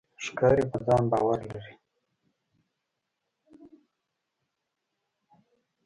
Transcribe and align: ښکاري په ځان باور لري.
ښکاري 0.25 0.63
په 0.71 0.77
ځان 0.85 1.03
باور 1.11 1.39
لري. 1.51 1.73